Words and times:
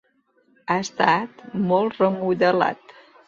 Ha 0.67 0.77
estat 0.83 1.43
molt 1.73 2.01
remodelat. 2.01 2.97